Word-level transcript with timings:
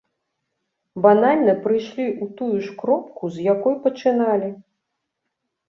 Банальна 1.05 1.53
прыйшлі 1.65 2.07
ў 2.07 2.25
тую 2.41 2.57
ж 2.65 2.73
кропку, 2.81 3.23
з 3.39 3.47
якой 3.53 3.75
пачыналі. 3.87 4.53